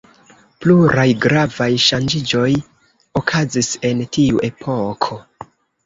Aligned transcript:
Pluraj 0.63 1.05
gravaj 1.25 1.67
ŝanĝiĝoj 1.85 2.49
okazis 3.25 3.73
en 3.93 4.05
tiu 4.19 4.47
epoko. 4.53 5.25